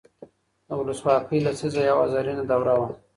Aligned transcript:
د 0.67 0.69
ولسواکۍ 0.79 1.37
لسيزه 1.45 1.81
يوه 1.89 2.05
زرينه 2.13 2.43
دوره 2.51 2.73
وه. 2.79 2.87